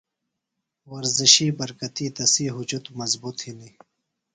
[0.91, 3.75] ورزشی برکتی تسی ہُجُت مضبوط ہِنیۡ۔